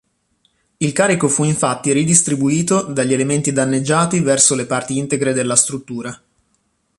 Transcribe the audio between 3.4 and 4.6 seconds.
danneggiati verso